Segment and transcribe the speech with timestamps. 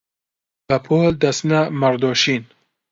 [0.67, 2.43] بەپۆل دەچنە مەڕدۆشین